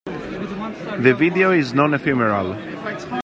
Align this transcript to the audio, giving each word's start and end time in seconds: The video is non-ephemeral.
The 1.03 1.13
video 1.15 1.51
is 1.51 1.75
non-ephemeral. 1.75 2.57